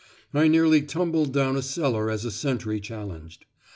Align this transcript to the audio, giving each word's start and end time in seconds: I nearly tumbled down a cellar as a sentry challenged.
I 0.33 0.47
nearly 0.47 0.81
tumbled 0.81 1.31
down 1.31 1.55
a 1.55 1.61
cellar 1.61 2.09
as 2.09 2.25
a 2.25 2.31
sentry 2.31 2.79
challenged. 2.79 3.45